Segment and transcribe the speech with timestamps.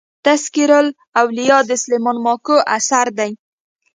[0.25, 3.31] تذکرة الاولياء د سلېمان ماکو اثر دئ.